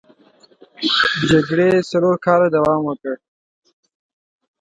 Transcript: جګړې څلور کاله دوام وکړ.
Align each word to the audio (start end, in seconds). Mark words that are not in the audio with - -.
جګړې 1.29 1.69
څلور 1.91 2.15
کاله 2.25 2.47
دوام 2.55 2.81
وکړ. 2.85 3.15